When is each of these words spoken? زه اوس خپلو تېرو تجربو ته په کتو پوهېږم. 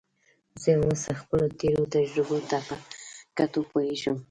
زه 0.61 0.71
اوس 0.85 1.03
خپلو 1.19 1.45
تېرو 1.59 1.83
تجربو 1.95 2.37
ته 2.49 2.57
په 2.67 2.75
کتو 3.37 3.59
پوهېږم. 3.69 4.15